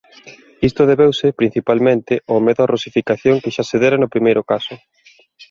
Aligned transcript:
Isto 0.69 0.81
debeuse 0.91 1.27
principalmente 1.39 2.13
ao 2.31 2.39
medo 2.45 2.59
á 2.65 2.67
rusificación 2.75 3.41
que 3.43 3.53
xa 3.55 3.63
se 3.69 3.77
dera 3.83 3.97
no 3.99 4.11
primeiro 4.13 4.41
caso. 4.51 4.75